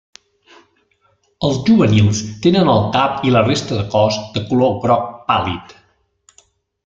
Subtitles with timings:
[1.49, 5.77] Els juvenils tenen el cap i la resta de cos de color groc pàl·lid.